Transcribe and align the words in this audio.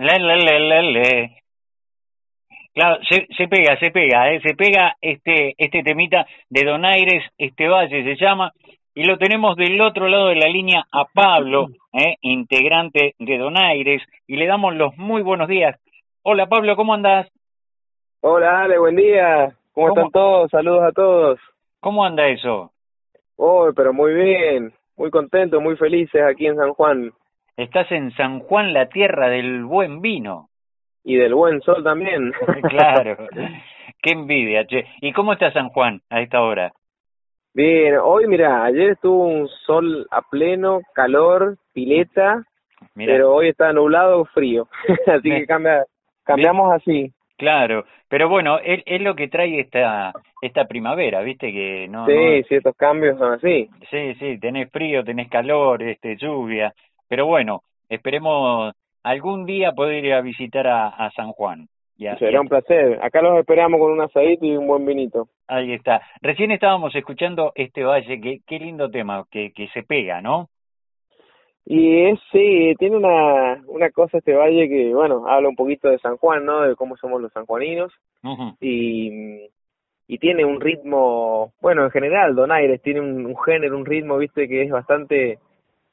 Le, 0.00 0.82
le. 0.82 1.42
Claro, 2.72 3.02
se, 3.06 3.26
se 3.36 3.48
pega, 3.48 3.78
se 3.78 3.90
pega, 3.90 4.32
¿eh? 4.32 4.40
se 4.40 4.54
pega 4.54 4.96
este, 5.02 5.54
este 5.58 5.82
temita 5.82 6.26
de 6.48 6.64
Donaires, 6.64 7.22
este 7.36 7.68
valle 7.68 8.02
se 8.02 8.16
llama, 8.16 8.52
y 8.94 9.04
lo 9.04 9.18
tenemos 9.18 9.56
del 9.56 9.78
otro 9.82 10.08
lado 10.08 10.28
de 10.28 10.36
la 10.36 10.48
línea 10.48 10.84
a 10.90 11.04
Pablo, 11.04 11.66
¿eh? 11.92 12.16
integrante 12.22 13.14
de 13.18 13.38
Donaires, 13.38 14.02
y 14.26 14.36
le 14.36 14.46
damos 14.46 14.74
los 14.74 14.96
muy 14.96 15.20
buenos 15.20 15.48
días. 15.48 15.78
Hola 16.22 16.46
Pablo, 16.46 16.76
¿cómo 16.76 16.94
andás? 16.94 17.28
Hola 18.22 18.62
Ale, 18.62 18.78
buen 18.78 18.96
día. 18.96 19.52
¿Cómo, 19.74 19.88
están 19.88 20.10
todos? 20.12 20.50
Saludos 20.50 20.82
a 20.82 20.92
todos. 20.92 21.40
¿Cómo 21.80 22.06
anda 22.06 22.26
eso? 22.26 22.72
Oh, 23.36 23.70
pero 23.76 23.92
muy 23.92 24.14
bien, 24.14 24.72
muy 24.96 25.10
contentos, 25.10 25.60
muy 25.60 25.76
felices 25.76 26.22
aquí 26.22 26.46
en 26.46 26.56
San 26.56 26.72
Juan. 26.72 27.12
Estás 27.60 27.92
en 27.92 28.10
San 28.12 28.38
Juan, 28.38 28.72
la 28.72 28.88
tierra 28.88 29.28
del 29.28 29.66
buen 29.66 30.00
vino. 30.00 30.48
Y 31.04 31.16
del 31.16 31.34
buen 31.34 31.60
sol 31.60 31.84
también. 31.84 32.32
claro, 32.70 33.18
qué 34.02 34.12
envidia, 34.12 34.66
che. 34.66 34.86
¿Y 35.02 35.12
cómo 35.12 35.34
está 35.34 35.52
San 35.52 35.68
Juan 35.68 36.00
a 36.08 36.22
esta 36.22 36.40
hora? 36.40 36.72
Bien, 37.52 37.96
hoy 38.02 38.26
mira, 38.28 38.64
ayer 38.64 38.92
estuvo 38.92 39.26
un 39.26 39.46
sol 39.66 40.06
a 40.10 40.22
pleno, 40.22 40.80
calor, 40.94 41.58
pileta, 41.74 42.46
pero 42.94 43.34
hoy 43.34 43.48
está 43.50 43.74
nublado, 43.74 44.24
frío. 44.24 44.66
así 45.06 45.28
que 45.28 45.46
cambia, 45.46 45.84
cambiamos 46.24 46.72
así. 46.72 47.12
Claro, 47.36 47.84
pero 48.08 48.30
bueno, 48.30 48.58
es, 48.58 48.82
es, 48.86 49.02
lo 49.02 49.14
que 49.14 49.28
trae 49.28 49.60
esta 49.60 50.12
esta 50.40 50.66
primavera, 50.66 51.20
¿viste? 51.20 51.52
que 51.52 51.88
no 51.88 52.06
Sí, 52.06 52.42
ciertos 52.48 52.74
cambios 52.76 53.18
son 53.18 53.34
así. 53.34 53.68
Sí, 53.90 54.14
sí, 54.14 54.38
tenés 54.38 54.70
frío, 54.70 55.04
tenés 55.04 55.28
calor, 55.28 55.82
este 55.82 56.16
lluvia, 56.16 56.72
pero 57.10 57.26
bueno, 57.26 57.62
esperemos 57.88 58.72
algún 59.02 59.44
día 59.44 59.72
poder 59.72 60.04
ir 60.04 60.14
a 60.14 60.20
visitar 60.20 60.68
a, 60.68 60.86
a 60.86 61.10
San 61.10 61.32
Juan. 61.32 61.66
Ya, 61.98 62.16
Será 62.16 62.40
un 62.40 62.48
placer. 62.48 62.98
Acá 63.02 63.20
los 63.20 63.36
esperamos 63.38 63.80
con 63.80 63.90
un 63.90 64.00
asadito 64.00 64.46
y 64.46 64.56
un 64.56 64.68
buen 64.68 64.86
vinito. 64.86 65.26
Ahí 65.48 65.72
está. 65.72 66.00
Recién 66.22 66.52
estábamos 66.52 66.94
escuchando 66.94 67.50
este 67.56 67.82
valle, 67.82 68.20
que, 68.20 68.38
qué 68.46 68.58
lindo 68.60 68.88
tema, 68.88 69.24
que, 69.28 69.52
que 69.52 69.66
se 69.74 69.82
pega, 69.82 70.22
¿no? 70.22 70.48
Y 71.66 72.04
es, 72.06 72.20
sí, 72.30 72.74
tiene 72.78 72.96
una, 72.96 73.60
una 73.66 73.90
cosa 73.90 74.18
este 74.18 74.34
valle 74.34 74.68
que, 74.68 74.94
bueno, 74.94 75.26
habla 75.26 75.48
un 75.48 75.56
poquito 75.56 75.88
de 75.88 75.98
San 75.98 76.16
Juan, 76.16 76.44
¿no? 76.44 76.62
De 76.62 76.76
cómo 76.76 76.96
somos 76.96 77.20
los 77.20 77.32
sanjuaninos. 77.32 77.92
Y 78.60 79.50
y 80.12 80.18
tiene 80.18 80.44
un 80.44 80.60
ritmo, 80.60 81.52
bueno, 81.60 81.84
en 81.84 81.92
general 81.92 82.34
Donaires 82.34 82.82
tiene 82.82 83.00
un, 83.00 83.26
un, 83.26 83.36
género, 83.44 83.78
un 83.78 83.86
ritmo, 83.86 84.18
viste, 84.18 84.48
que 84.48 84.62
es 84.62 84.68
bastante 84.68 85.38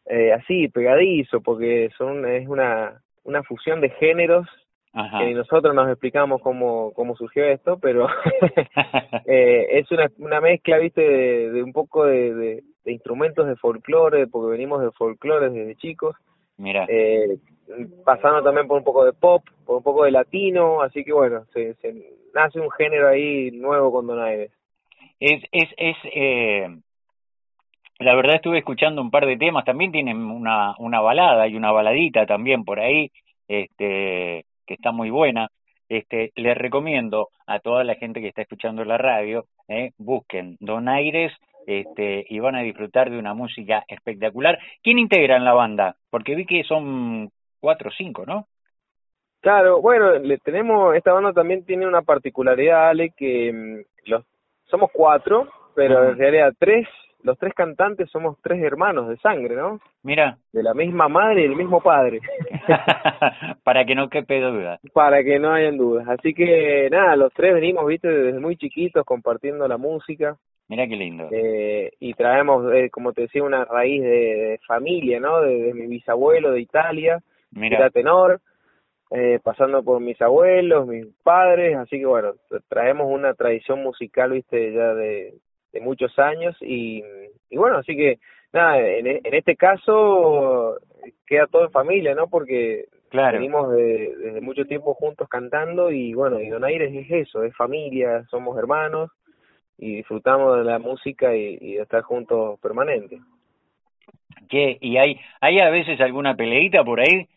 eh, 0.10 0.34
así, 0.34 0.68
pegadizo, 0.70 1.42
porque 1.42 1.90
son 1.98 2.26
es 2.26 2.48
una, 2.48 3.02
una 3.24 3.44
fusión 3.44 3.82
de 3.82 3.90
géneros 3.92 4.48
Ajá. 4.94 5.20
que 5.20 5.34
nosotros 5.34 5.76
nos 5.76 5.90
explicamos 5.90 6.42
cómo, 6.42 6.92
cómo 6.94 7.16
surgió 7.16 7.44
esto, 7.46 7.78
pero 7.80 8.08
eh, 9.26 9.68
es 9.72 9.92
una, 9.92 10.08
una 10.18 10.42
mezcla, 10.42 10.78
viste, 10.78 11.02
de, 11.02 11.52
de 11.52 11.64
un 11.64 11.74
poco 11.74 12.06
de, 12.06 12.34
de, 12.34 12.64
de, 12.84 12.92
instrumentos 12.92 13.48
de 13.48 13.56
folclore, 13.58 14.28
porque 14.28 14.52
venimos 14.52 14.82
de 14.82 14.92
folclore 14.92 15.50
desde 15.50 15.76
chicos. 15.76 16.16
Mira. 16.58 16.86
Eh, 16.88 17.38
pasando 18.04 18.42
también 18.42 18.68
por 18.68 18.78
un 18.78 18.84
poco 18.84 19.06
de 19.06 19.14
pop, 19.14 19.44
por 19.66 19.78
un 19.78 19.84
poco 19.84 20.06
de 20.06 20.12
latino, 20.12 20.82
así 20.82 21.04
que 21.04 21.14
bueno, 21.14 21.46
se, 21.54 21.76
se 21.76 21.94
nace 22.34 22.60
un 22.60 22.72
género 22.72 23.10
ahí 23.10 23.52
nuevo 23.52 23.92
con 23.92 24.08
Donaires. 24.08 24.52
Es, 25.20 25.44
es, 25.52 25.70
es, 25.78 25.96
eh, 26.14 26.78
la 28.00 28.16
verdad 28.16 28.36
estuve 28.36 28.60
escuchando 28.60 29.02
un 29.02 29.12
par 29.12 29.26
de 29.26 29.38
temas, 29.38 29.66
también 29.66 29.92
tienen 29.92 30.18
una, 30.18 30.76
una 30.78 31.02
balada 31.02 31.48
y 31.48 31.56
una 31.56 31.72
baladita 31.72 32.26
también 32.26 32.64
por 32.64 32.80
ahí, 32.80 33.12
este, 33.48 34.46
que 34.66 34.74
está 34.74 34.92
muy 34.92 35.10
buena. 35.10 35.50
Este, 35.90 36.32
les 36.36 36.58
recomiendo 36.58 37.30
a 37.46 37.60
toda 37.60 37.84
la 37.84 37.96
gente 37.96 38.20
que 38.20 38.28
está 38.28 38.42
escuchando 38.42 38.84
la 38.84 38.98
radio, 38.98 39.46
eh, 39.70 39.92
busquen 39.98 40.58
Donaires 40.60 41.32
este, 41.66 42.26
y 42.30 42.40
van 42.40 42.56
a 42.56 42.62
disfrutar 42.62 43.10
de 43.10 43.18
una 43.18 43.34
música 43.34 43.84
espectacular. 43.88 44.60
¿Quién 44.84 45.00
integra 45.00 45.38
en 45.38 45.46
la 45.46 45.54
banda? 45.54 45.96
Porque 46.10 46.36
vi 46.36 46.46
que 46.46 46.64
son 46.64 47.32
cuatro 47.60 47.90
o 47.90 47.94
cinco, 47.94 48.26
¿no? 48.26 48.48
Claro, 49.40 49.82
bueno, 49.82 50.14
le 50.20 50.38
tenemos, 50.40 50.96
esta 50.96 51.14
banda 51.14 51.32
también 51.32 51.64
tiene 51.64 51.88
una 51.88 52.02
particularidad, 52.02 52.90
Ale, 52.90 53.12
que 53.16 53.54
mm, 53.54 54.10
los 54.10 54.26
somos 54.66 54.90
cuatro, 54.92 55.48
pero 55.76 56.10
en 56.10 56.18
realidad 56.18 56.54
tres, 56.60 56.88
los 57.24 57.38
tres 57.38 57.54
cantantes 57.54 58.10
somos 58.10 58.38
tres 58.42 58.62
hermanos 58.62 59.10
de 59.10 59.18
sangre, 59.18 59.56
¿no? 59.56 59.80
Mira. 60.04 60.38
De 60.54 60.64
la 60.64 60.74
misma 60.74 61.08
madre 61.08 61.42
y 61.42 61.48
del 61.48 61.56
mismo 61.56 61.82
padre. 61.82 62.20
Para 63.64 63.86
que 63.86 63.96
no 63.96 64.10
quepe 64.10 64.40
duda. 64.40 64.80
Para 64.94 65.24
que 65.24 65.40
no 65.40 65.52
hayan 65.52 65.78
dudas. 65.78 66.08
Así 66.08 66.34
que 66.34 66.88
nada, 66.92 67.16
los 67.16 67.34
tres 67.34 67.54
venimos, 67.54 67.86
viste, 67.86 68.08
desde 68.08 68.40
muy 68.40 68.56
chiquitos 68.56 69.06
compartiendo 69.06 69.68
la 69.68 69.78
música. 69.78 70.38
Mira 70.70 70.88
qué 70.88 70.96
lindo. 70.96 71.30
Eh, 71.32 71.92
y 72.00 72.14
traemos, 72.14 72.72
eh, 72.74 72.90
como 72.90 73.14
te 73.14 73.24
decía, 73.24 73.44
una 73.44 73.66
raíz 73.66 74.02
de, 74.02 74.10
de 74.10 74.60
familia, 74.68 75.20
¿no? 75.20 75.42
De, 75.42 75.64
de, 75.64 75.74
mi 75.74 75.88
bisabuelo 75.88 76.52
de 76.52 76.62
Italia, 76.62 77.22
Mira. 77.52 77.78
era 77.78 77.90
tenor 77.90 78.42
eh, 79.12 79.40
pasando 79.42 79.84
por 79.84 80.02
mis 80.02 80.22
abuelos, 80.22 80.86
mis 80.86 81.06
padres, 81.24 81.78
así 81.78 81.98
que 82.00 82.06
bueno, 82.06 82.34
traemos 82.68 83.08
una 83.10 83.34
tradición 83.34 83.82
musical, 83.82 84.32
viste, 84.32 84.74
ya 84.74 84.94
de, 84.94 85.34
de 85.78 85.86
muchos 85.86 86.18
años 86.20 86.56
y, 86.62 87.04
y 87.50 87.58
bueno, 87.58 87.78
así 87.78 87.96
que 87.96 88.20
nada, 88.54 88.80
en, 88.80 89.08
en 89.08 89.34
este 89.34 89.56
caso 89.56 90.78
queda 91.26 91.48
todo 91.48 91.66
en 91.66 91.72
familia, 91.72 92.16
¿no? 92.16 92.28
Porque 92.28 92.86
claro. 93.10 93.38
venimos 93.38 93.72
de, 93.72 94.16
desde 94.18 94.42
mucho 94.42 94.66
tiempo 94.66 94.94
juntos 94.94 95.28
cantando 95.30 95.92
y 95.92 96.14
bueno, 96.14 96.40
y 96.40 96.50
Donaires 96.50 96.94
es 96.94 97.28
eso, 97.28 97.44
es 97.44 97.56
familia, 97.56 98.26
somos 98.30 98.58
hermanos 98.58 99.12
y 99.78 99.98
disfrutamos 99.98 100.58
de 100.58 100.64
la 100.64 100.80
música 100.80 101.36
y, 101.36 101.58
y 101.62 101.76
de 101.76 101.84
estar 101.84 102.02
juntos 102.02 102.60
permanente. 102.60 103.20
¿Qué? 104.50 104.78
¿Y 104.82 104.98
hay, 104.98 105.20
hay 105.42 105.60
a 105.60 105.70
veces 105.70 106.00
alguna 106.00 106.36
peleita 106.36 106.84
por 106.84 107.00
ahí? 107.00 107.28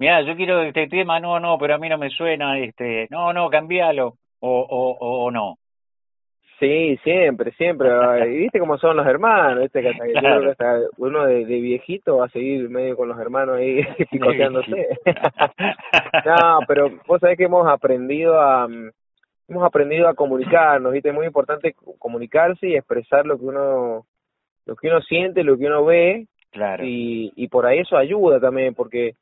mira, 0.00 0.22
yo 0.22 0.34
quiero 0.34 0.62
este 0.62 0.88
tema, 0.88 1.20
no, 1.20 1.38
no, 1.38 1.58
pero 1.58 1.74
a 1.74 1.78
mí 1.78 1.88
no 1.88 1.98
me 1.98 2.08
suena, 2.08 2.58
este, 2.58 3.06
no, 3.10 3.32
no, 3.32 3.50
cambialo, 3.50 4.16
o, 4.40 4.60
o, 4.60 5.24
o 5.26 5.30
no. 5.30 5.58
Sí, 6.60 6.98
siempre, 7.02 7.52
siempre. 7.52 7.88
y 8.30 8.36
viste 8.36 8.60
cómo 8.60 8.76
son 8.76 8.98
los 8.98 9.06
hermanos, 9.06 9.62
viste 9.62 9.80
que 9.80 9.88
hasta, 9.88 10.06
que 10.06 10.12
claro. 10.12 10.42
que 10.42 10.50
hasta 10.50 10.80
uno 10.98 11.24
de, 11.24 11.46
de, 11.46 11.60
viejito 11.60 12.18
va 12.18 12.26
a 12.26 12.30
seguir 12.30 12.68
medio 12.68 12.96
con 12.96 13.08
los 13.08 13.18
hermanos 13.18 13.56
ahí 13.56 13.82
picoteándose. 14.10 14.88
no, 16.26 16.60
pero 16.68 16.90
vos 17.06 17.18
sabés 17.18 17.38
que 17.38 17.44
hemos 17.44 17.66
aprendido 17.66 18.38
a 18.38 18.68
hemos 19.48 19.64
aprendido 19.64 20.06
a 20.06 20.14
comunicarnos, 20.14 20.92
viste, 20.92 21.08
es 21.08 21.14
muy 21.14 21.26
importante 21.26 21.74
comunicarse 21.98 22.68
y 22.68 22.76
expresar 22.76 23.26
lo 23.26 23.36
que 23.38 23.46
uno 23.46 24.06
lo 24.66 24.76
que 24.76 24.88
uno 24.88 25.00
siente, 25.00 25.42
lo 25.42 25.56
que 25.56 25.66
uno 25.66 25.84
ve. 25.84 26.26
Claro. 26.52 26.84
Y, 26.84 27.32
y 27.36 27.48
por 27.48 27.64
ahí 27.64 27.78
eso 27.78 27.96
ayuda 27.96 28.38
también, 28.38 28.74
porque 28.74 29.14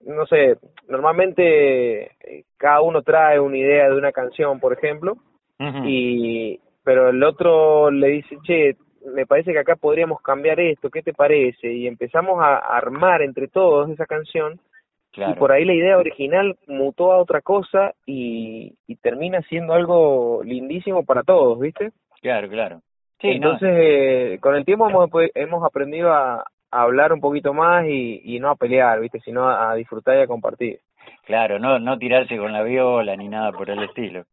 no 0.00 0.26
sé, 0.26 0.56
normalmente 0.88 2.12
cada 2.56 2.80
uno 2.80 3.02
trae 3.02 3.38
una 3.38 3.56
idea 3.56 3.88
de 3.90 3.96
una 3.96 4.10
canción, 4.10 4.58
por 4.58 4.72
ejemplo, 4.72 5.16
uh 5.62 5.72
-huh. 5.76 5.84
y 5.88 6.60
pero 6.84 7.10
el 7.10 7.22
otro 7.22 7.90
le 7.90 8.08
dice, 8.08 8.36
che, 8.42 8.76
me 9.14 9.26
parece 9.26 9.52
que 9.52 9.58
acá 9.60 9.76
podríamos 9.76 10.20
cambiar 10.20 10.58
esto, 10.60 10.90
¿qué 10.90 11.02
te 11.02 11.12
parece? 11.12 11.72
Y 11.72 11.86
empezamos 11.86 12.40
a 12.42 12.56
armar 12.56 13.22
entre 13.22 13.48
todos 13.48 13.88
esa 13.90 14.06
canción, 14.06 14.58
claro. 15.12 15.32
y 15.32 15.34
por 15.36 15.52
ahí 15.52 15.64
la 15.64 15.74
idea 15.74 15.98
original 15.98 16.56
mutó 16.66 17.12
a 17.12 17.18
otra 17.18 17.40
cosa 17.40 17.94
y, 18.06 18.74
y 18.86 18.96
termina 18.96 19.40
siendo 19.42 19.74
algo 19.74 20.42
lindísimo 20.44 21.04
para 21.04 21.22
todos, 21.22 21.58
¿viste? 21.60 21.90
Claro, 22.20 22.48
claro. 22.48 22.80
Sí, 23.20 23.28
Entonces, 23.28 23.68
no. 23.70 23.78
eh, 23.78 24.38
con 24.40 24.56
el 24.56 24.64
tiempo 24.64 24.88
hemos, 24.88 25.08
hemos 25.34 25.64
aprendido 25.64 26.12
a, 26.12 26.44
a 26.72 26.82
hablar 26.82 27.12
un 27.12 27.20
poquito 27.20 27.54
más 27.54 27.86
y, 27.86 28.20
y 28.24 28.40
no 28.40 28.50
a 28.50 28.56
pelear, 28.56 28.98
¿viste? 29.00 29.20
Sino 29.20 29.48
a, 29.48 29.70
a, 29.70 29.74
disfrutar 29.76 30.16
y 30.18 30.22
a 30.22 30.26
compartir. 30.26 30.80
Claro, 31.24 31.58
no 31.60 31.78
no 31.78 31.98
tirarse 31.98 32.36
con 32.36 32.52
la 32.52 32.62
viola 32.64 33.14
ni 33.16 33.28
nada 33.28 33.52
por 33.52 33.70
el 33.70 33.82
estilo. 33.84 34.24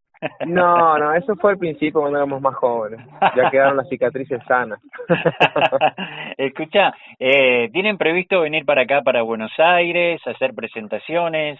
No, 0.47 0.97
no, 0.97 1.13
eso 1.13 1.35
fue 1.35 1.51
al 1.51 1.57
principio 1.57 2.01
cuando 2.01 2.17
éramos 2.17 2.41
más 2.41 2.55
jóvenes. 2.55 2.99
Ya 3.35 3.49
quedaron 3.49 3.77
las 3.77 3.87
cicatrices 3.87 4.41
sanas. 4.47 4.79
Escucha, 6.37 6.93
eh, 7.17 7.69
¿tienen 7.71 7.97
previsto 7.97 8.41
venir 8.41 8.65
para 8.65 8.81
acá, 8.81 9.01
para 9.01 9.21
Buenos 9.21 9.51
Aires, 9.57 10.21
hacer 10.25 10.53
presentaciones? 10.53 11.59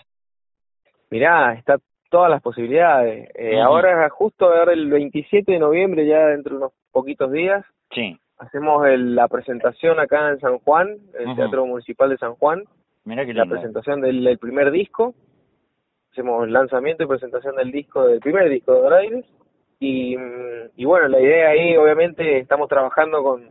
Mirá, 1.09 1.53
está 1.53 1.77
todas 2.09 2.29
las 2.29 2.41
posibilidades. 2.41 3.29
Eh, 3.35 3.55
uh 3.55 3.59
-huh. 3.59 3.65
Ahora, 3.65 4.09
justo 4.09 4.45
ahora 4.45 4.73
el 4.73 4.89
27 4.89 5.51
de 5.53 5.59
noviembre, 5.59 6.05
ya 6.05 6.27
dentro 6.27 6.51
de 6.51 6.57
unos 6.57 6.73
poquitos 6.91 7.31
días, 7.31 7.63
sí 7.91 8.19
hacemos 8.39 8.87
el, 8.87 9.15
la 9.15 9.27
presentación 9.27 9.99
acá 9.99 10.29
en 10.29 10.39
San 10.39 10.57
Juan, 10.59 10.97
el 11.19 11.27
uh 11.27 11.31
-huh. 11.31 11.35
Teatro 11.35 11.65
Municipal 11.65 12.09
de 12.09 12.17
San 12.17 12.35
Juan. 12.35 12.63
Mira 13.05 13.25
que 13.25 13.33
la 13.33 13.45
presentación 13.45 14.01
del, 14.01 14.23
del, 14.23 14.37
primer 14.37 14.71
disco. 14.71 15.13
Hacemos 16.11 16.45
el 16.45 16.53
lanzamiento 16.53 17.03
y 17.03 17.07
presentación 17.07 17.55
del 17.55 17.71
disco, 17.71 18.05
del 18.05 18.19
primer 18.19 18.49
disco 18.49 18.73
de 18.73 18.81
Doraires. 18.81 19.25
Y, 19.79 20.17
y 20.75 20.85
bueno, 20.85 21.07
la 21.07 21.19
idea 21.19 21.49
ahí, 21.49 21.77
obviamente, 21.77 22.39
estamos 22.39 22.67
trabajando 22.67 23.23
con, 23.23 23.49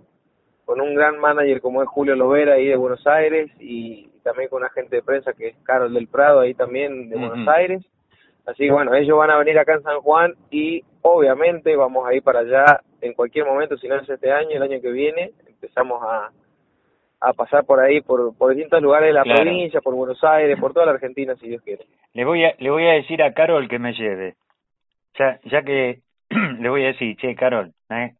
con 0.68 0.82
un 0.82 0.94
gran 0.94 1.18
manager 1.18 1.62
como 1.62 1.82
es 1.82 1.88
Julio 1.88 2.14
Lovera 2.14 2.52
ahí 2.54 2.66
de 2.66 2.76
Buenos 2.76 3.06
Aires 3.06 3.50
y 3.58 4.10
también 4.22 4.50
con 4.50 4.60
un 4.60 4.66
agente 4.66 4.96
de 4.96 5.02
prensa 5.02 5.32
que 5.32 5.48
es 5.48 5.56
Carol 5.62 5.94
del 5.94 6.08
Prado, 6.08 6.40
ahí 6.40 6.52
también 6.52 7.08
de 7.08 7.16
Buenos 7.16 7.48
Aires. 7.48 7.82
Así 8.44 8.66
que 8.66 8.70
bueno, 8.70 8.94
ellos 8.94 9.16
van 9.16 9.30
a 9.30 9.38
venir 9.38 9.58
acá 9.58 9.72
en 9.72 9.82
San 9.82 10.00
Juan 10.00 10.34
y 10.50 10.84
obviamente 11.00 11.74
vamos 11.74 12.06
a 12.06 12.12
ir 12.12 12.22
para 12.22 12.40
allá 12.40 12.82
en 13.00 13.14
cualquier 13.14 13.46
momento, 13.46 13.78
si 13.78 13.88
no 13.88 13.96
es 13.96 14.06
este 14.06 14.30
año, 14.30 14.56
el 14.56 14.62
año 14.62 14.78
que 14.82 14.90
viene, 14.90 15.32
empezamos 15.46 16.02
a, 16.02 16.30
a 17.20 17.32
pasar 17.32 17.64
por 17.64 17.80
ahí, 17.80 18.00
por, 18.00 18.36
por 18.36 18.54
distintos 18.54 18.82
lugares 18.82 19.08
de 19.08 19.12
la 19.14 19.24
provincia, 19.24 19.80
por 19.80 19.94
Buenos 19.94 20.22
Aires, 20.22 20.58
por 20.58 20.72
toda 20.72 20.86
la 20.86 20.92
Argentina, 20.92 21.34
si 21.36 21.48
Dios 21.48 21.62
quiere. 21.62 21.84
Le 22.14 22.24
voy 22.24 22.44
a, 22.44 22.54
le 22.58 22.70
voy 22.70 22.86
a 22.86 22.92
decir 22.92 23.22
a 23.22 23.32
Carol 23.32 23.68
que 23.68 23.78
me 23.78 23.92
lleve. 23.92 24.36
Ya, 25.18 25.40
ya 25.44 25.62
que 25.62 26.00
le 26.60 26.68
voy 26.68 26.84
a 26.84 26.88
decir, 26.88 27.16
che, 27.16 27.34
Carol, 27.34 27.72
¿eh? 27.90 28.12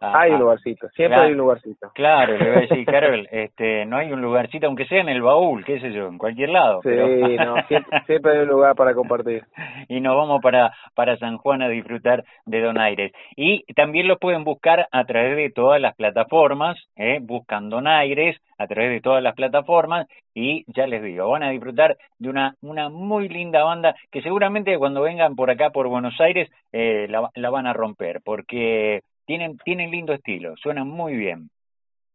Hay 0.00 0.32
un 0.32 0.40
lugarcito, 0.40 0.88
siempre 0.90 1.20
hay 1.20 1.32
un 1.32 1.38
lugarcito. 1.38 1.90
Claro, 1.94 2.36
le 2.36 2.48
voy 2.48 2.56
a 2.56 2.60
decir, 2.60 2.84
Carol, 2.86 3.28
este, 3.30 3.84
no 3.86 3.98
hay 3.98 4.12
un 4.12 4.22
lugarcito, 4.22 4.66
aunque 4.66 4.86
sea 4.86 5.00
en 5.00 5.08
el 5.10 5.22
baúl, 5.22 5.64
qué 5.64 5.78
sé 5.80 5.92
yo, 5.92 6.08
en 6.08 6.18
cualquier 6.18 6.48
lado. 6.48 6.80
Sí, 6.82 6.88
no, 6.90 7.56
siempre, 8.06 8.32
hay 8.32 8.38
un 8.38 8.48
lugar 8.48 8.74
para 8.74 8.94
compartir. 8.94 9.44
y 9.88 10.00
nos 10.00 10.16
vamos 10.16 10.40
para, 10.42 10.72
para 10.94 11.16
San 11.18 11.36
Juan 11.38 11.62
a 11.62 11.68
disfrutar 11.68 12.24
de 12.46 12.60
Donaires. 12.60 13.12
Y 13.36 13.62
también 13.74 14.08
lo 14.08 14.18
pueden 14.18 14.44
buscar 14.44 14.88
a 14.90 15.04
través 15.04 15.36
de 15.36 15.50
todas 15.50 15.80
las 15.80 15.94
plataformas, 15.94 16.78
¿eh? 16.96 17.18
buscan 17.20 17.68
Donaires 17.68 18.36
a 18.58 18.66
través 18.66 18.90
de 18.90 19.00
todas 19.00 19.22
las 19.22 19.34
plataformas 19.34 20.06
y 20.34 20.64
ya 20.72 20.86
les 20.86 21.02
digo, 21.02 21.28
van 21.30 21.42
a 21.42 21.50
disfrutar 21.50 21.96
de 22.18 22.28
una, 22.28 22.54
una 22.60 22.88
muy 22.88 23.28
linda 23.28 23.64
banda 23.64 23.94
que 24.12 24.22
seguramente 24.22 24.76
cuando 24.78 25.02
vengan 25.02 25.34
por 25.34 25.50
acá, 25.50 25.70
por 25.70 25.88
Buenos 25.88 26.20
Aires, 26.20 26.50
eh, 26.72 27.06
la, 27.08 27.30
la 27.34 27.50
van 27.50 27.66
a 27.66 27.72
romper, 27.72 28.20
porque 28.24 29.00
tienen, 29.30 29.58
tienen 29.58 29.92
lindo 29.92 30.12
estilo, 30.12 30.56
suenan 30.56 30.88
muy 30.88 31.14
bien. 31.14 31.50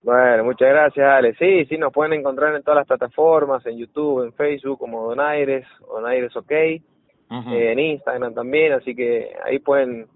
Bueno, 0.03 0.43
muchas 0.43 0.67
gracias, 0.67 1.07
Ale. 1.07 1.33
Sí, 1.35 1.63
sí, 1.63 1.77
nos 1.77 1.93
pueden 1.93 2.11
encontrar 2.11 2.53
en 2.53 2.61
todas 2.61 2.79
las 2.79 2.87
plataformas, 2.87 3.65
en 3.65 3.77
YouTube, 3.77 4.25
en 4.25 4.33
Facebook, 4.33 4.77
como 4.77 5.07
Donaires, 5.07 5.65
Donaires 5.79 6.35
OK, 6.35 6.51
eh, 6.51 6.81
en 7.29 7.79
Instagram 7.79 8.33
también, 8.33 8.73
así 8.73 8.93
que 8.93 9.31
ahí 9.45 9.59
pueden, 9.59 10.07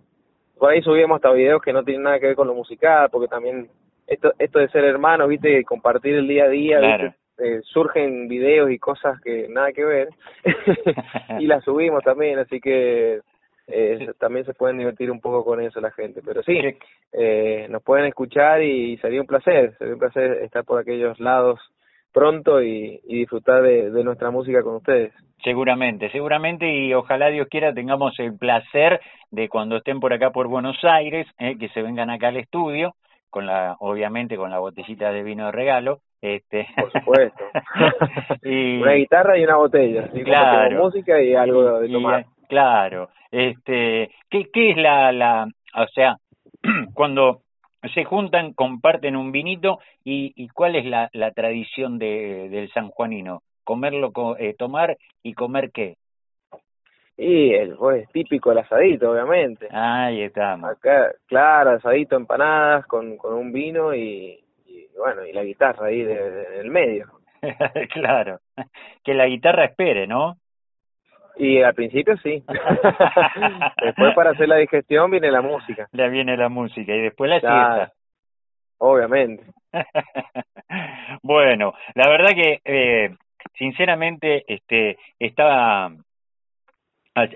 por 0.57 0.71
ahí 0.71 0.81
subimos 0.81 1.15
hasta 1.15 1.31
videos 1.31 1.61
que 1.61 1.71
no 1.71 1.85
tienen 1.85 2.03
nada 2.03 2.19
que 2.19 2.27
ver 2.27 2.35
con 2.35 2.47
lo 2.47 2.53
musical, 2.53 3.07
porque 3.09 3.29
también 3.29 3.69
esto, 4.05 4.33
esto 4.37 4.59
de 4.59 4.67
ser 4.67 4.83
hermanos, 4.83 5.29
viste, 5.29 5.63
compartir 5.63 6.15
el 6.15 6.27
día 6.27 6.43
a 6.43 6.49
día, 6.49 7.15
eh, 7.37 7.61
surgen 7.63 8.27
videos 8.27 8.69
y 8.71 8.77
cosas 8.77 9.21
que 9.21 9.47
nada 9.47 9.71
que 9.71 9.85
ver, 9.85 10.09
y 11.39 11.47
las 11.47 11.63
subimos 11.63 12.03
también, 12.03 12.39
así 12.39 12.59
que 12.59 13.21
eh, 13.71 14.11
también 14.19 14.45
se 14.45 14.53
pueden 14.53 14.77
divertir 14.77 15.11
un 15.11 15.19
poco 15.19 15.43
con 15.45 15.61
eso 15.61 15.79
la 15.79 15.91
gente. 15.91 16.21
Pero 16.25 16.43
sí, 16.43 16.59
eh, 17.13 17.67
nos 17.69 17.83
pueden 17.83 18.05
escuchar 18.05 18.61
y, 18.61 18.97
sería 18.97 19.21
un 19.21 19.27
placer, 19.27 19.75
sería 19.77 19.93
un 19.93 19.99
placer 19.99 20.43
estar 20.43 20.63
por 20.63 20.79
aquellos 20.79 21.19
lados 21.19 21.59
pronto 22.11 22.61
y, 22.61 22.99
disfrutar 23.07 23.61
de, 23.61 24.03
nuestra 24.03 24.31
música 24.31 24.63
con 24.63 24.75
ustedes. 24.75 25.13
Seguramente, 25.43 26.09
seguramente 26.11 26.69
y 26.69 26.93
ojalá 26.93 27.27
Dios 27.27 27.47
quiera 27.49 27.73
tengamos 27.73 28.19
el 28.19 28.37
placer 28.37 28.99
de 29.31 29.47
cuando 29.47 29.77
estén 29.77 29.99
por 29.99 30.11
acá 30.11 30.31
por 30.31 30.47
Buenos 30.47 30.77
Aires, 30.83 31.27
eh, 31.37 31.57
que 31.57 31.69
se 31.69 31.81
vengan 31.81 32.09
acá 32.09 32.29
al 32.29 32.37
estudio, 32.37 32.95
con 33.29 33.45
la, 33.45 33.77
obviamente 33.79 34.35
con 34.35 34.49
la 34.49 34.59
botellita 34.59 35.11
de 35.11 35.23
vino 35.23 35.45
de 35.45 35.51
regalo, 35.51 35.99
este 36.21 36.67
por 36.75 36.91
supuesto 36.91 37.45
y 38.43 38.81
una 38.81 38.93
guitarra 38.93 39.37
y 39.37 39.43
una 39.45 39.55
botella 39.55 40.09
claro 40.25 40.83
música 40.83 41.21
y 41.21 41.33
algo 41.33 41.79
de 41.79 41.87
tomar 41.87 42.25
claro 42.49 43.09
este, 43.31 44.11
¿qué, 44.29 44.49
qué 44.51 44.71
es 44.71 44.77
la, 44.77 45.11
la, 45.11 45.47
o 45.75 45.87
sea, 45.93 46.17
cuando 46.93 47.41
se 47.93 48.03
juntan, 48.03 48.53
comparten 48.53 49.15
un 49.15 49.31
vinito 49.31 49.79
y, 50.03 50.33
y 50.35 50.49
cuál 50.49 50.75
es 50.75 50.85
la, 50.85 51.09
la 51.13 51.31
tradición 51.31 51.99
de, 51.99 52.49
del 52.49 52.71
sanjuanino? 52.71 53.43
Comerlo, 53.63 54.11
eh, 54.37 54.55
tomar 54.57 54.97
y 55.21 55.33
comer 55.33 55.71
qué? 55.71 55.95
Y 57.17 57.53
el 57.53 57.75
pues, 57.75 58.09
típico 58.11 58.51
el 58.51 58.59
asadito, 58.59 59.11
obviamente. 59.11 59.67
Ahí 59.71 60.21
estamos. 60.21 60.71
Acá, 60.71 61.11
claro, 61.27 61.71
asadito, 61.71 62.15
empanadas 62.15 62.85
con, 62.87 63.17
con 63.17 63.33
un 63.33 63.51
vino 63.51 63.93
y, 63.93 64.39
y 64.65 64.87
bueno, 64.97 65.25
y 65.25 65.33
la 65.33 65.43
guitarra 65.43 65.87
ahí 65.87 66.01
de, 66.01 66.45
en 66.53 66.59
el 66.61 66.71
medio. 66.71 67.07
claro, 67.93 68.39
que 69.03 69.13
la 69.13 69.27
guitarra 69.27 69.65
espere, 69.65 70.07
¿no? 70.07 70.37
Y 71.39 71.61
al 71.61 71.73
principio 71.73 72.17
sí. 72.17 72.43
después 73.81 74.13
para 74.13 74.31
hacer 74.31 74.49
la 74.49 74.57
digestión 74.57 75.09
viene 75.09 75.31
la 75.31 75.41
música. 75.41 75.87
Ya 75.93 76.07
viene 76.07 76.35
la 76.35 76.49
música 76.49 76.93
y 76.93 77.01
después 77.01 77.29
la 77.29 77.39
siesta. 77.39 77.93
Obviamente. 78.77 79.45
bueno, 81.23 81.73
la 81.95 82.09
verdad 82.09 82.31
que 82.35 82.59
eh, 82.65 83.15
sinceramente 83.57 84.43
este 84.53 84.97
estaba 85.17 85.93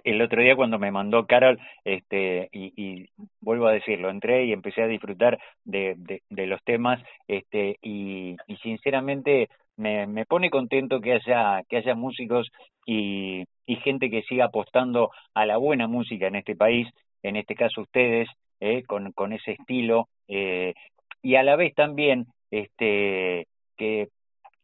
el 0.04 0.22
otro 0.22 0.42
día 0.42 0.56
cuando 0.56 0.80
me 0.80 0.92
mandó 0.92 1.26
Carol, 1.26 1.60
este, 1.84 2.50
y, 2.52 2.74
y, 2.76 3.10
vuelvo 3.42 3.68
a 3.68 3.74
decirlo, 3.74 4.10
entré 4.10 4.46
y 4.46 4.54
empecé 4.54 4.82
a 4.82 4.88
disfrutar 4.88 5.38
de, 5.66 5.96
de, 5.98 6.22
de 6.30 6.48
los 6.48 6.64
temas, 6.64 7.04
este, 7.28 7.78
y, 7.82 8.38
y 8.48 8.56
sinceramente 8.58 9.50
me, 9.78 10.08
me 10.08 10.26
pone 10.26 10.50
contento 10.50 11.02
que 11.02 11.14
haya, 11.14 11.62
que 11.70 11.78
haya 11.78 11.96
músicos 11.96 12.50
y, 12.86 13.44
y 13.66 13.76
gente 13.78 14.10
que 14.10 14.24
siga 14.24 14.46
apostando 14.46 15.12
a 15.34 15.46
la 15.46 15.58
buena 15.58 15.88
música 15.88 16.28
en 16.28 16.36
este 16.36 16.56
país, 16.56 16.88
en 17.24 17.36
este 17.36 17.56
caso 17.56 17.82
ustedes, 17.82 18.30
eh, 18.60 18.84
con, 18.84 19.12
con 19.12 19.34
ese 19.34 19.54
estilo, 19.54 20.08
eh, 20.28 20.74
y 21.22 21.36
a 21.36 21.44
la 21.44 21.56
vez 21.56 21.74
también 21.74 22.28
este, 22.52 23.48
que 23.78 24.10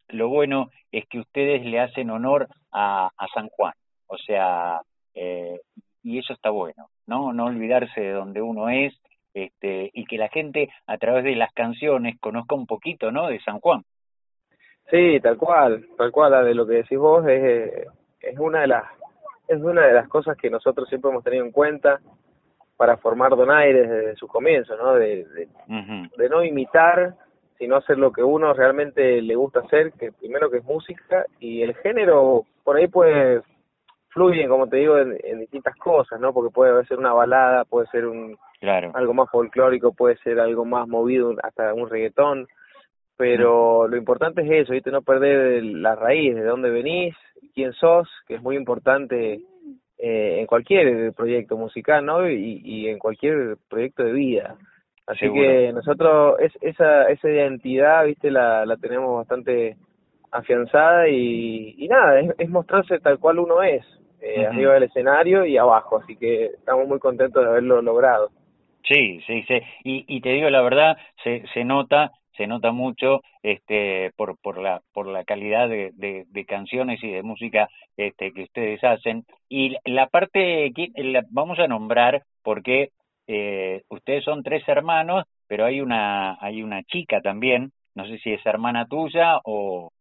lo 0.09 0.29
bueno 0.29 0.69
es 0.91 1.07
que 1.07 1.19
ustedes 1.19 1.65
le 1.65 1.79
hacen 1.79 2.09
honor 2.09 2.47
a, 2.71 3.09
a 3.17 3.27
San 3.33 3.47
Juan, 3.49 3.73
o 4.07 4.17
sea, 4.17 4.81
eh, 5.13 5.59
y 6.03 6.17
eso 6.17 6.33
está 6.33 6.49
bueno, 6.49 6.89
¿no? 7.07 7.33
No 7.33 7.45
olvidarse 7.45 7.99
de 7.99 8.11
donde 8.11 8.41
uno 8.41 8.69
es, 8.69 8.93
este, 9.33 9.91
y 9.93 10.05
que 10.05 10.17
la 10.17 10.29
gente 10.29 10.69
a 10.87 10.97
través 10.97 11.23
de 11.23 11.35
las 11.35 11.51
canciones 11.53 12.19
conozca 12.19 12.55
un 12.55 12.65
poquito, 12.65 13.11
¿no? 13.11 13.27
De 13.27 13.39
San 13.41 13.59
Juan. 13.59 13.83
Sí, 14.89 15.19
tal 15.21 15.37
cual, 15.37 15.85
tal 15.97 16.11
cual, 16.11 16.45
de 16.45 16.55
lo 16.55 16.65
que 16.65 16.75
decís 16.75 16.97
vos 16.97 17.25
es, 17.27 17.87
es 18.21 18.39
una 18.39 18.61
de 18.61 18.67
las 18.67 18.83
es 19.47 19.59
una 19.61 19.85
de 19.87 19.93
las 19.93 20.07
cosas 20.07 20.37
que 20.37 20.49
nosotros 20.49 20.87
siempre 20.87 21.09
hemos 21.09 21.23
tenido 21.23 21.43
en 21.43 21.51
cuenta 21.51 21.99
para 22.77 22.97
formar 22.97 23.31
donaires 23.35 23.89
desde 23.89 24.15
su 24.15 24.27
comienzo, 24.27 24.77
¿no? 24.77 24.93
De, 24.93 25.25
de, 25.25 26.29
no 26.29 26.43
imitar, 26.43 27.15
sino 27.57 27.75
hacer 27.75 27.97
lo 27.97 28.11
que 28.11 28.23
uno 28.23 28.53
realmente 28.53 29.21
le 29.21 29.35
gusta 29.35 29.61
hacer, 29.61 29.91
que 29.93 30.11
primero 30.11 30.51
que 30.51 30.57
es 30.57 30.63
música, 30.63 31.25
y 31.39 31.63
el 31.63 31.75
género 31.77 32.45
por 32.63 32.77
ahí 32.77 32.87
puede 32.87 33.41
fluye, 34.09 34.47
como 34.47 34.67
te 34.67 34.77
digo, 34.77 34.97
en, 34.99 35.39
distintas 35.39 35.75
cosas, 35.75 36.19
¿no? 36.19 36.31
Porque 36.31 36.53
puede 36.53 36.85
ser 36.85 36.99
una 36.99 37.13
balada, 37.13 37.65
puede 37.65 37.87
ser 37.87 38.05
un 38.05 38.37
claro. 38.59 38.91
algo 38.93 39.13
más 39.13 39.29
folclórico, 39.31 39.93
puede 39.93 40.17
ser 40.17 40.39
algo 40.39 40.63
más 40.63 40.87
movido, 40.87 41.33
hasta 41.41 41.73
un 41.73 41.89
reggaetón, 41.89 42.47
pero 43.19 43.85
lo 43.89 43.97
importante 43.97 44.41
es 44.43 44.63
eso, 44.63 44.71
¿viste? 44.71 44.91
No 44.91 45.01
perder 45.01 45.61
la 45.61 45.93
raíz, 45.93 46.33
de 46.33 46.45
dónde 46.45 46.69
venís, 46.69 47.13
quién 47.53 47.73
sos, 47.73 48.07
que 48.25 48.35
es 48.35 48.41
muy 48.41 48.55
importante 48.55 49.41
eh, 49.97 50.37
en 50.39 50.45
cualquier 50.45 51.11
proyecto 51.11 51.57
musical, 51.57 52.05
¿no? 52.05 52.29
Y, 52.29 52.61
y 52.63 52.87
en 52.87 52.97
cualquier 52.97 53.57
proyecto 53.69 54.03
de 54.03 54.13
vida. 54.13 54.55
Así 55.05 55.29
que 55.33 55.73
nosotros 55.73 56.39
es, 56.39 56.53
esa 56.61 57.09
esa 57.09 57.29
identidad, 57.29 58.05
¿viste? 58.05 58.31
La, 58.31 58.65
la 58.65 58.77
tenemos 58.77 59.17
bastante 59.17 59.75
afianzada 60.31 61.09
y, 61.09 61.75
y 61.77 61.89
nada, 61.89 62.21
es, 62.21 62.49
mostrarse 62.49 62.99
tal 62.99 63.19
cual 63.19 63.39
uno 63.39 63.61
es, 63.61 63.83
eh, 64.21 64.45
arriba 64.45 64.75
del 64.75 64.83
escenario 64.83 65.43
y 65.45 65.57
abajo, 65.57 65.97
así 65.97 66.15
que 66.15 66.45
estamos 66.45 66.87
muy 66.87 66.99
contentos 66.99 67.43
de 67.43 67.49
haberlo 67.49 67.81
logrado. 67.81 68.29
Sí, 68.83 69.19
sí, 69.27 69.43
sí. 69.45 69.59
Y, 69.83 70.05
y 70.07 70.21
te 70.21 70.29
digo 70.29 70.49
la 70.49 70.61
verdad, 70.61 70.95
se, 71.21 71.43
se 71.53 71.65
nota 71.65 72.11
se 72.39 72.47
nota 72.47 72.71
mucho 72.71 73.19
este 73.43 74.13
por 74.15 74.37
por 74.39 74.59
la 74.59 74.81
por 74.93 75.07
la 75.07 75.25
calidad 75.25 75.67
de, 75.67 75.91
de, 75.93 76.45
canciones 76.45 77.03
y 77.03 77.11
de 77.11 77.21
música 77.21 77.67
este 77.97 78.31
que 78.31 78.43
ustedes 78.43 78.81
hacen. 78.81 79.25
Y 79.49 79.75
la 79.83 80.07
parte 80.07 80.71
que 80.73 80.89
la, 81.03 81.25
vamos 81.31 81.59
a 81.59 81.67
nombrar 81.67 82.23
porque 82.41 82.91
eh, 83.27 83.81
ustedes 83.89 84.23
son 84.23 84.41
tres 84.41 84.65
hermanos 84.69 85.25
pero 85.49 85.65
hay 85.65 85.81
una 85.81 86.37
hay 86.39 86.63
una 86.63 86.81
chica 86.83 87.19
también. 87.19 87.73
No 87.93 88.05
sé 88.05 88.17
si 88.19 88.31
es 88.31 88.45
hermana 88.45 88.85
tuya 88.85 89.39
o 89.43 89.91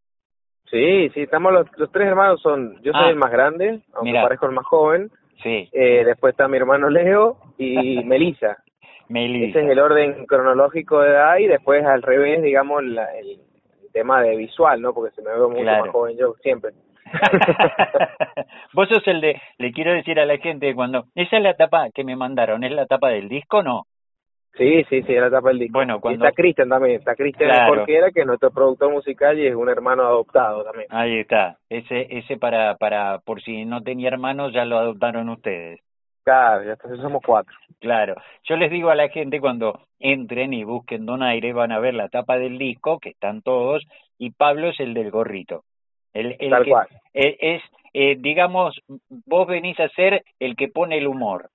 sí 0.71 1.09
sí 1.15 1.23
estamos 1.23 1.53
los, 1.53 1.67
los 1.77 1.91
tres 1.91 2.07
hermanos 2.07 2.41
son 2.41 2.81
yo 2.83 2.93
soy 2.93 3.07
ah. 3.07 3.11
el 3.11 3.17
más 3.17 3.33
grande 3.33 3.83
aunque 3.95 4.13
parezco 4.13 4.47
el 4.47 4.53
más 4.53 4.67
joven. 4.67 5.11
Sí. 5.43 5.69
Eh, 5.73 6.05
después 6.05 6.33
está 6.33 6.47
mi 6.47 6.57
hermano 6.57 6.89
Leo 6.89 7.39
y 7.59 8.01
Melissa 8.05 8.59
ese 9.09 9.61
es 9.61 9.71
el 9.71 9.79
orden 9.79 10.27
cronológico 10.27 11.01
de 11.01 11.11
edad 11.11 11.39
y 11.39 11.47
después 11.47 11.85
al 11.85 12.03
revés, 12.03 12.43
digamos, 12.43 12.83
el, 12.83 13.41
tema 13.93 14.23
de 14.23 14.37
visual, 14.37 14.81
¿no? 14.83 14.93
Porque 14.93 15.15
se 15.15 15.23
me 15.23 15.33
ve 15.33 15.49
mucho 15.49 15.65
más 15.65 15.89
joven 15.89 16.17
yo 16.19 16.35
siempre. 16.43 16.73
Vos 18.75 18.89
sos 18.89 19.07
el 19.07 19.21
de, 19.23 19.41
le 19.57 19.73
quiero 19.73 19.93
decir 19.93 20.21
a 20.21 20.27
la 20.27 20.37
gente, 20.37 20.75
cuando, 20.75 21.07
esa 21.15 21.39
es 21.39 21.43
la 21.43 21.55
tapa 21.55 21.89
que 21.93 22.05
me 22.05 22.15
mandaron, 22.15 22.63
¿es 22.65 22.73
la 22.73 22.87
tapa 22.87 23.09
del 23.09 23.29
disco 23.29 23.63
no? 23.63 23.85
Sí, 24.59 24.85
sí, 24.91 25.03
sí, 25.03 25.15
la 25.15 25.31
tapa 25.31 25.49
del 25.49 25.61
disco. 25.61 25.79
Bueno, 25.79 26.01
cuando... 26.01 26.25
está 26.25 26.35
Cristian 26.35 26.69
también, 26.69 26.97
está 26.97 27.15
Cristian 27.15 27.49
claro. 27.49 27.87
que 27.87 28.21
es 28.21 28.27
nuestro 28.27 28.51
productor 28.51 28.91
musical 28.91 29.39
y 29.39 29.47
es 29.47 29.55
un 29.55 29.69
hermano 29.69 30.03
adoptado 30.03 30.65
también. 30.65 30.87
Ahí 30.91 31.21
está, 31.21 31.59
ese 31.71 32.09
ese 32.11 32.37
para, 32.37 32.77
para 32.77 33.21
por 33.21 33.41
si 33.41 33.65
no 33.65 33.83
tenía 33.83 34.09
hermanos 34.09 34.53
ya 34.53 34.65
lo 34.65 34.79
adoptaron 34.79 35.29
ustedes. 35.29 35.81
Claro, 36.29 36.63
ya 36.63 36.77
somos 37.01 37.23
cuatro. 37.25 37.55
Claro, 37.81 38.15
yo 38.45 38.57
les 38.59 38.71
digo 38.71 38.91
a 38.91 38.95
la 38.95 39.09
gente 39.09 39.41
cuando 39.41 39.81
entren 39.99 40.53
y 40.53 40.63
busquen 40.63 41.07
Donaire 41.07 41.55
van 41.55 41.73
a 41.73 41.79
ver 41.79 41.95
la 41.95 42.11
tapa 42.11 42.37
del 42.37 42.59
disco, 42.59 42.99
que 42.99 43.09
están 43.09 43.41
todos, 43.41 43.83
y 44.19 44.33
Pablo 44.33 44.69
es 44.69 44.79
el 44.79 44.93
del 44.93 45.11
gorrito. 45.11 45.65
El, 46.13 46.37
el 46.39 46.51
Tal 46.51 46.67
cual. 46.67 46.89
Es, 47.15 47.63
eh, 47.95 48.17
digamos, 48.19 48.79
vos 49.25 49.47
venís 49.47 49.81
a 49.81 49.89
ser 49.89 50.23
el 50.39 50.55
que 50.55 50.69
pone 50.69 50.99
el 50.99 51.07
humor. 51.07 51.49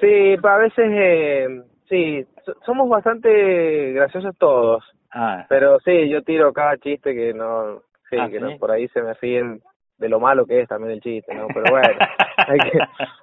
Sí, 0.00 0.34
a 0.42 0.56
veces, 0.56 0.90
eh, 0.90 1.62
sí, 1.88 2.26
somos 2.66 2.88
bastante 2.88 3.92
graciosos 3.92 4.36
todos. 4.36 4.82
Ah. 5.12 5.46
Pero 5.48 5.78
sí, 5.78 6.08
yo 6.08 6.22
tiro 6.22 6.52
cada 6.52 6.76
chiste 6.78 7.14
que 7.14 7.32
no, 7.34 7.82
sí, 8.10 8.16
ah, 8.18 8.28
que 8.28 8.40
no, 8.40 8.58
por 8.58 8.72
ahí 8.72 8.88
se 8.88 9.00
me 9.00 9.14
ríen 9.14 9.62
de 9.96 10.08
lo 10.08 10.18
malo 10.18 10.44
que 10.44 10.62
es 10.62 10.68
también 10.68 10.94
el 10.94 11.00
chiste, 11.00 11.32
¿no? 11.36 11.46
Pero 11.54 11.70
bueno, 11.70 11.88
hay 12.48 12.58
que, 12.58 12.78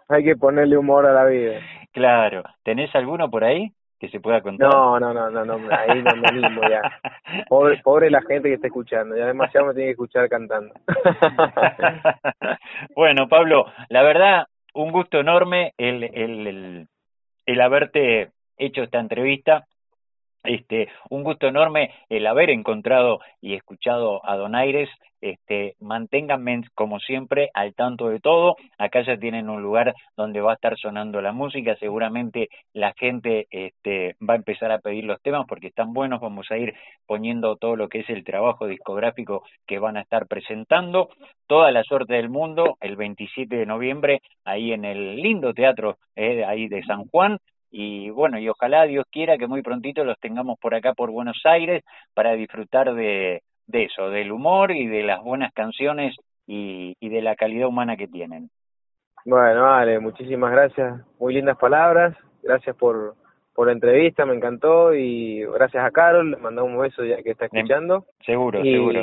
hay 0.09 0.23
que 0.23 0.35
ponerle 0.35 0.77
humor 0.77 1.05
a 1.05 1.13
la 1.13 1.25
vida. 1.25 1.59
Claro. 1.91 2.43
¿Tenés 2.63 2.93
alguno 2.95 3.29
por 3.29 3.43
ahí 3.43 3.71
que 3.99 4.09
se 4.09 4.19
pueda 4.19 4.41
contar? 4.41 4.69
No, 4.69 4.99
no, 4.99 5.13
no, 5.13 5.29
no, 5.29 5.45
no 5.45 5.75
ahí 5.75 6.03
no 6.03 6.15
me 6.15 6.31
mismo 6.31 6.61
ya. 6.69 6.81
Pobre, 7.47 7.77
pobre 7.83 8.09
la 8.09 8.21
gente 8.21 8.49
que 8.49 8.55
está 8.55 8.67
escuchando, 8.67 9.15
ya 9.15 9.25
demasiado 9.25 9.67
me 9.67 9.73
tiene 9.73 9.87
que 9.87 9.91
escuchar 9.91 10.29
cantando. 10.29 10.73
bueno, 12.95 13.27
Pablo, 13.27 13.65
la 13.89 14.03
verdad, 14.03 14.45
un 14.73 14.91
gusto 14.91 15.19
enorme 15.19 15.73
el, 15.77 16.03
el, 16.03 16.47
el, 16.47 16.87
el 17.45 17.61
haberte 17.61 18.31
hecho 18.57 18.83
esta 18.83 18.99
entrevista. 18.99 19.65
Este, 20.45 20.89
un 21.09 21.23
gusto 21.23 21.47
enorme 21.47 21.91
el 22.09 22.27
haber 22.27 22.49
encontrado 22.49 23.19
y 23.41 23.53
escuchado 23.55 24.21
a 24.27 24.35
Donaires. 24.35 24.89
Este, 25.21 25.75
manténganme 25.79 26.61
como 26.75 26.99
siempre 26.99 27.49
al 27.53 27.73
tanto 27.73 28.09
de 28.09 28.19
todo. 28.19 28.57
Acá 28.77 29.01
ya 29.01 29.17
tienen 29.17 29.49
un 29.49 29.63
lugar 29.63 29.95
donde 30.15 30.39
va 30.39 30.51
a 30.51 30.55
estar 30.55 30.77
sonando 30.77 31.21
la 31.21 31.31
música. 31.31 31.75
Seguramente 31.77 32.49
la 32.73 32.93
gente 32.93 33.47
este, 33.49 34.15
va 34.21 34.35
a 34.35 34.37
empezar 34.37 34.71
a 34.71 34.79
pedir 34.79 35.05
los 35.05 35.19
temas 35.21 35.45
porque 35.47 35.67
están 35.67 35.93
buenos. 35.93 36.21
Vamos 36.21 36.51
a 36.51 36.57
ir 36.57 36.75
poniendo 37.07 37.55
todo 37.55 37.75
lo 37.75 37.89
que 37.89 38.01
es 38.01 38.09
el 38.09 38.23
trabajo 38.23 38.67
discográfico 38.67 39.43
que 39.65 39.79
van 39.79 39.97
a 39.97 40.01
estar 40.01 40.27
presentando. 40.27 41.09
Toda 41.47 41.71
la 41.71 41.83
suerte 41.83 42.13
del 42.13 42.29
mundo 42.29 42.77
el 42.79 42.95
27 42.95 43.55
de 43.55 43.65
noviembre 43.65 44.21
ahí 44.43 44.73
en 44.73 44.85
el 44.85 45.15
lindo 45.15 45.53
teatro 45.53 45.97
eh, 46.15 46.45
ahí 46.45 46.67
de 46.67 46.83
San 46.83 47.05
Juan 47.05 47.39
y 47.77 48.09
bueno, 48.09 48.39
y 48.39 48.47
ojalá 48.47 48.85
Dios 48.85 49.05
quiera 49.11 49.37
que 49.37 49.47
muy 49.47 49.61
prontito 49.61 50.05
los 50.05 50.17
tengamos 50.21 50.57
por 50.61 50.73
acá 50.73 50.93
por 50.93 51.11
Buenos 51.11 51.41
Aires 51.43 51.83
para 52.13 52.31
disfrutar 52.31 52.95
de, 52.95 53.41
de 53.67 53.83
eso, 53.83 54.09
del 54.09 54.31
humor 54.31 54.71
y 54.71 54.87
de 54.87 55.03
las 55.03 55.21
buenas 55.21 55.51
canciones 55.53 56.15
y, 56.47 56.95
y 57.01 57.09
de 57.09 57.21
la 57.21 57.35
calidad 57.35 57.67
humana 57.67 57.97
que 57.97 58.07
tienen. 58.07 58.49
Bueno, 59.25 59.63
vale, 59.63 59.99
muchísimas 59.99 60.53
gracias, 60.53 61.01
muy 61.19 61.33
lindas 61.33 61.57
palabras, 61.57 62.15
gracias 62.41 62.77
por, 62.77 63.15
por 63.53 63.67
la 63.67 63.73
entrevista, 63.73 64.25
me 64.25 64.35
encantó 64.35 64.93
y 64.95 65.43
gracias 65.43 65.83
a 65.83 65.91
Carol, 65.91 66.31
le 66.31 66.37
mandamos 66.37 66.71
un 66.71 66.79
beso 66.79 67.03
ya 67.03 67.21
que 67.23 67.31
está 67.31 67.47
escuchando. 67.47 68.05
Seguro, 68.25 68.63
y, 68.63 68.71
seguro. 68.71 69.01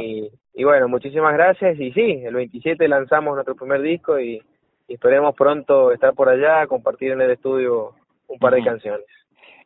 Y 0.54 0.64
bueno, 0.64 0.88
muchísimas 0.88 1.34
gracias 1.34 1.78
y 1.78 1.92
sí, 1.92 2.22
el 2.24 2.36
27 2.36 2.88
lanzamos 2.88 3.34
nuestro 3.34 3.54
primer 3.54 3.82
disco 3.82 4.18
y, 4.18 4.42
y 4.88 4.94
esperemos 4.94 5.34
pronto 5.34 5.92
estar 5.92 6.14
por 6.14 6.30
allá, 6.30 6.66
compartir 6.66 7.12
en 7.12 7.20
el 7.20 7.32
estudio 7.32 7.96
un 8.28 8.38
par 8.38 8.54
de 8.54 8.62
canciones. 8.62 9.06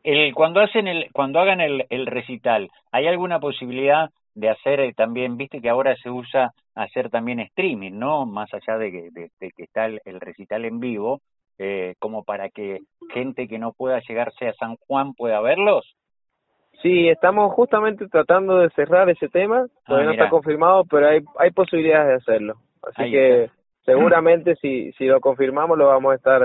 El, 0.03 0.33
cuando 0.33 0.61
hacen 0.61 0.87
el, 0.87 1.07
cuando 1.11 1.39
hagan 1.39 1.59
el, 1.61 1.85
el 1.89 2.05
recital, 2.05 2.69
¿hay 2.91 3.07
alguna 3.07 3.39
posibilidad 3.39 4.09
de 4.37 4.49
hacer 4.49 4.79
eh, 4.79 4.93
también, 4.93 5.35
viste 5.35 5.59
que 5.61 5.69
ahora 5.69 5.95
se 5.95 6.11
usa 6.11 6.51
hacer 6.75 7.09
también 7.09 7.39
streaming, 7.39 7.93
¿no? 7.93 8.27
Más 8.27 8.53
allá 8.53 8.77
de 8.77 8.91
que, 8.91 9.09
de, 9.11 9.51
que 9.51 9.63
está 9.63 9.87
el, 9.87 10.19
recital 10.19 10.63
en 10.65 10.79
vivo, 10.79 11.21
eh, 11.57 11.95
como 11.97 12.23
para 12.23 12.49
que 12.49 12.81
gente 13.09 13.47
que 13.47 13.57
no 13.57 13.73
pueda 13.73 13.99
llegarse 14.07 14.47
a 14.47 14.53
San 14.53 14.75
Juan 14.75 15.13
pueda 15.15 15.41
verlos. 15.41 15.95
Sí, 16.83 17.09
estamos 17.09 17.51
justamente 17.53 18.07
tratando 18.07 18.59
de 18.59 18.69
cerrar 18.69 19.09
ese 19.09 19.27
tema, 19.27 19.65
todavía 19.87 20.09
ah, 20.09 20.13
no 20.13 20.13
está 20.13 20.29
confirmado, 20.29 20.85
pero 20.85 21.07
hay, 21.07 21.21
hay 21.39 21.49
posibilidades 21.49 22.07
de 22.07 22.15
hacerlo. 22.33 22.53
Así 22.83 23.09
que 23.09 23.49
seguramente 23.83 24.55
si, 24.57 24.91
si 24.93 25.05
lo 25.05 25.19
confirmamos 25.19 25.79
lo 25.79 25.87
vamos 25.87 26.11
a 26.11 26.15
estar 26.15 26.43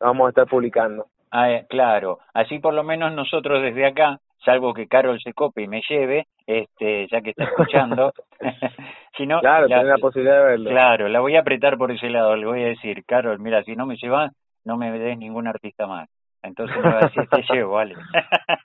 vamos 0.00 0.26
a 0.26 0.28
estar 0.30 0.46
publicando. 0.46 1.06
Ah, 1.30 1.50
eh, 1.50 1.66
claro, 1.68 2.20
así 2.32 2.58
por 2.58 2.74
lo 2.74 2.84
menos 2.84 3.12
nosotros 3.12 3.62
desde 3.62 3.86
acá, 3.86 4.18
salvo 4.44 4.72
que 4.72 4.86
Carol 4.86 5.20
se 5.20 5.32
copie 5.32 5.64
y 5.64 5.68
me 5.68 5.82
lleve, 5.88 6.26
este, 6.46 7.08
ya 7.10 7.20
que 7.22 7.30
está 7.30 7.44
escuchando, 7.44 8.12
si 9.16 9.26
no, 9.26 9.40
claro, 9.40 9.66
la, 9.66 9.82
la 9.82 9.98
posibilidad 9.98 10.38
de 10.38 10.44
verlo. 10.44 10.70
Claro, 10.70 11.08
la 11.08 11.20
voy 11.20 11.36
a 11.36 11.40
apretar 11.40 11.76
por 11.76 11.90
ese 11.90 12.08
lado, 12.10 12.36
le 12.36 12.46
voy 12.46 12.62
a 12.62 12.68
decir, 12.68 13.04
Carol, 13.04 13.40
mira, 13.40 13.62
si 13.64 13.74
no 13.74 13.86
me 13.86 13.96
llevas, 13.96 14.32
no 14.64 14.76
me 14.76 14.90
des 14.92 15.18
ningún 15.18 15.48
artista 15.48 15.86
más. 15.86 16.08
Entonces 16.44 16.76
me 16.76 16.82
va 16.82 16.98
a 16.98 17.06
decir, 17.06 17.26
te 17.28 17.42
llevo, 17.54 17.72
vale. 17.72 17.94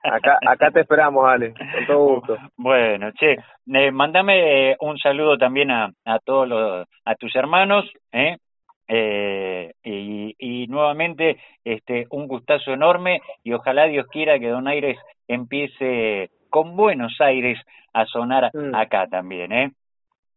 acá, 0.04 0.38
acá 0.46 0.70
te 0.70 0.82
esperamos, 0.82 1.26
Ale, 1.28 1.54
con 1.54 1.86
todo 1.88 2.06
gusto. 2.06 2.38
Bueno, 2.58 3.12
che, 3.14 3.38
eh, 3.74 3.92
mándame 3.92 4.76
un 4.82 4.98
saludo 4.98 5.38
también 5.38 5.72
a, 5.72 5.90
a 6.06 6.20
todos 6.20 6.48
los, 6.48 6.88
a 7.06 7.16
tus 7.16 7.34
hermanos, 7.36 7.90
¿eh? 8.12 8.38
Eh, 8.91 9.74
y, 9.84 10.36
y, 10.39 10.65
nuevamente 10.65 11.38
este 11.63 12.08
un 12.10 12.27
gustazo 12.27 12.74
enorme 12.74 13.22
y 13.43 13.53
ojalá 13.53 13.86
Dios 13.86 14.08
quiera 14.08 14.39
que 14.39 14.50
Don 14.50 14.67
Aires 14.67 14.98
empiece 15.27 16.31
con 16.50 16.75
Buenos 16.75 17.15
Aires 17.22 17.60
a 17.93 18.05
sonar 18.05 18.50
mm. 18.51 18.74
acá 18.74 19.05
también, 19.08 19.51
¿eh? 19.51 19.72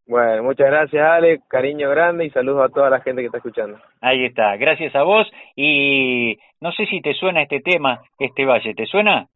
Bueno, 0.06 0.42
muchas 0.42 0.66
gracias 0.66 1.02
Ale, 1.02 1.40
cariño 1.48 1.88
grande 1.88 2.26
y 2.26 2.30
saludos 2.30 2.64
a 2.68 2.74
toda 2.74 2.90
la 2.90 3.00
gente 3.00 3.22
que 3.22 3.26
está 3.26 3.38
escuchando. 3.38 3.78
Ahí 4.02 4.26
está, 4.26 4.56
gracias 4.56 4.94
a 4.96 5.02
vos 5.02 5.26
y 5.56 6.36
no 6.60 6.72
sé 6.72 6.84
si 6.86 7.00
te 7.00 7.14
suena 7.14 7.42
este 7.42 7.60
tema, 7.60 8.02
este 8.18 8.44
valle, 8.44 8.74
¿te 8.74 8.84
suena? 8.84 9.28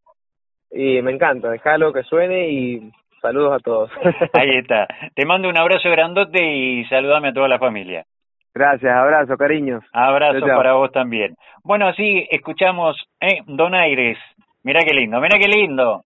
Y 0.70 1.00
me 1.00 1.12
encanta, 1.12 1.49
déjalo 1.49 1.92
que 1.92 2.02
suene 2.02 2.50
y 2.50 2.90
saludos 3.23 3.54
a 3.54 3.61
todos. 3.61 3.90
Ahí 4.35 4.58
está, 4.58 4.87
te 5.14 5.25
mando 5.25 5.49
un 5.49 5.56
abrazo 5.56 5.88
grandote 5.90 6.44
y 6.44 6.85
saludame 6.87 7.28
a 7.28 7.32
toda 7.32 7.49
la 7.49 7.58
familia. 7.58 8.04
Gracias, 8.57 8.91
abrazo, 8.91 9.37
cariños. 9.37 9.85
Abrazo 9.93 10.47
para 10.47 10.73
vos 10.73 10.91
también. 10.91 11.37
Bueno, 11.63 11.89
así 11.89 12.27
escuchamos 12.31 12.97
eh, 13.21 13.41
Donaires. 13.47 14.17
Mira 14.63 14.81
qué 14.81 14.95
lindo, 14.95 15.21
mira 15.21 15.39
qué 15.39 15.47
lindo. 15.47 16.06